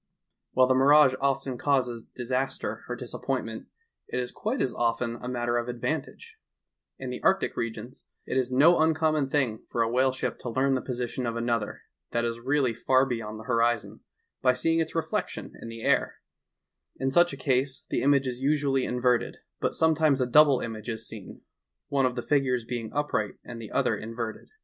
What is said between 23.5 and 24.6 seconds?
the other inverted.